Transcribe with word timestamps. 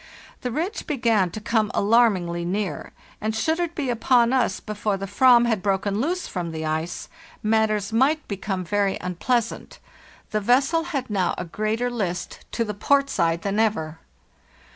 The 0.41 0.49
ridge 0.49 0.87
began 0.87 1.29
to 1.29 1.39
come 1.39 1.69
alarmingly 1.75 2.43
near, 2.43 2.91
and, 3.21 3.35
should 3.35 3.59
it 3.59 3.75
be 3.75 3.91
upon 3.91 4.33
us 4.33 4.59
before 4.59 4.97
the 4.97 5.05
vam 5.05 5.45
had 5.45 5.61
broken 5.61 6.01
loose 6.01 6.25
from 6.25 6.49
the 6.49 6.65
ice, 6.65 7.07
matters 7.43 7.93
might 7.93 8.27
become 8.27 8.65
very 8.65 8.93
ey 8.93 8.97
THE 8.97 9.09
NEW 9.09 9.09
YEAR, 9.11 9.17
1895 9.35 9.77
47 9.77 9.81
unpleasant. 10.31 10.31
The 10.31 10.39
vessel 10.41 10.83
had 10.85 11.09
now 11.11 11.35
a 11.37 11.45
greater 11.45 11.91
list 11.91 12.45
to 12.53 12.63
the 12.65 12.73
port 12.73 13.11
side 13.11 13.43
than 13.43 13.59
ever. 13.59 13.99